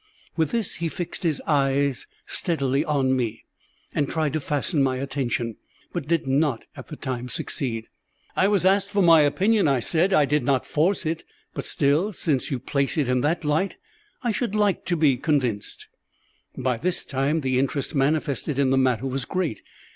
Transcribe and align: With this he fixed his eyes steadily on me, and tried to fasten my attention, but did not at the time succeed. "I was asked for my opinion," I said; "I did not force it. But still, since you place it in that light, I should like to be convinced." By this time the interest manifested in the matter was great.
With 0.35 0.49
this 0.49 0.77
he 0.77 0.89
fixed 0.89 1.21
his 1.21 1.41
eyes 1.45 2.07
steadily 2.25 2.83
on 2.83 3.15
me, 3.15 3.45
and 3.93 4.09
tried 4.09 4.33
to 4.33 4.39
fasten 4.39 4.81
my 4.81 4.97
attention, 4.97 5.57
but 5.93 6.07
did 6.07 6.25
not 6.25 6.65
at 6.75 6.87
the 6.87 6.95
time 6.95 7.29
succeed. 7.29 7.85
"I 8.35 8.47
was 8.47 8.65
asked 8.65 8.89
for 8.89 9.03
my 9.03 9.21
opinion," 9.21 9.67
I 9.67 9.79
said; 9.79 10.11
"I 10.11 10.25
did 10.25 10.43
not 10.43 10.65
force 10.65 11.05
it. 11.05 11.23
But 11.53 11.67
still, 11.67 12.11
since 12.13 12.49
you 12.49 12.57
place 12.57 12.97
it 12.97 13.09
in 13.09 13.21
that 13.21 13.45
light, 13.45 13.75
I 14.23 14.31
should 14.31 14.55
like 14.55 14.85
to 14.85 14.97
be 14.97 15.17
convinced." 15.17 15.87
By 16.57 16.77
this 16.77 17.05
time 17.05 17.41
the 17.41 17.59
interest 17.59 17.93
manifested 17.93 18.57
in 18.57 18.71
the 18.71 18.79
matter 18.79 19.05
was 19.05 19.25
great. 19.25 19.61